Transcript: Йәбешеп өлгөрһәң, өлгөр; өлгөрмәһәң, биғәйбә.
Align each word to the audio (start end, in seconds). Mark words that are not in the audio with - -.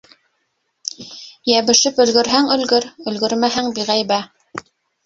Йәбешеп 1.51 2.01
өлгөрһәң, 2.07 2.51
өлгөр; 2.57 2.89
өлгөрмәһәң, 3.13 3.73
биғәйбә. 3.79 4.25